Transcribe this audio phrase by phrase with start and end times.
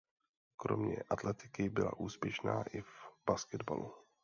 [0.55, 3.93] Kromě atletiky byla úspěšná i v basketbalu.